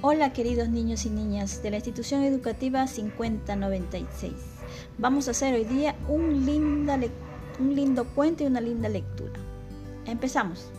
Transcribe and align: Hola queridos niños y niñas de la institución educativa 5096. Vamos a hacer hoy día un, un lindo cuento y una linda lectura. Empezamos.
Hola 0.00 0.32
queridos 0.32 0.68
niños 0.68 1.06
y 1.06 1.10
niñas 1.10 1.60
de 1.60 1.72
la 1.72 1.78
institución 1.78 2.22
educativa 2.22 2.86
5096. 2.86 4.32
Vamos 4.96 5.26
a 5.26 5.32
hacer 5.32 5.54
hoy 5.54 5.64
día 5.64 5.96
un, 6.08 6.48
un 7.58 7.74
lindo 7.74 8.04
cuento 8.14 8.44
y 8.44 8.46
una 8.46 8.60
linda 8.60 8.88
lectura. 8.88 9.40
Empezamos. 10.06 10.70